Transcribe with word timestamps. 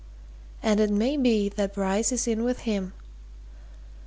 And 0.63 0.79
it 0.79 0.89
may 0.89 1.15
be 1.15 1.47
that 1.47 1.75
Bryce 1.75 2.11
is 2.11 2.27
in 2.27 2.43
with 2.43 2.61
him. 2.61 2.93